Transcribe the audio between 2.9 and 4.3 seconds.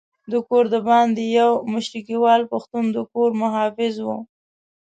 د کور محافظ وو.